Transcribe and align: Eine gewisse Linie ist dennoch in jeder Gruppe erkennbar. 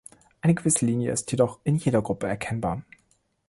Eine 0.41 0.55
gewisse 0.55 0.83
Linie 0.83 1.11
ist 1.11 1.31
dennoch 1.31 1.59
in 1.63 1.75
jeder 1.75 2.01
Gruppe 2.01 2.25
erkennbar. 2.25 2.81